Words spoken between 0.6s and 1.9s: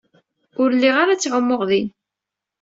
Ur lliɣ ara ttɛumuɣ din.